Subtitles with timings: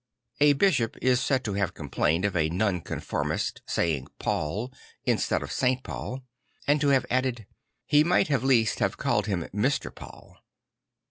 [0.39, 4.73] A bishop is said to have complained of a Nonconformist saying Paul
[5.05, 6.23] instead of Saint Pa ul;
[6.65, 7.45] and to have a dded II
[7.85, 9.93] He might at least have called him Mr.
[9.93, 10.37] Paul."